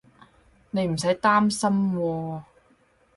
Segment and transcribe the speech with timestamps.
[0.71, 2.43] 你唔使擔心喎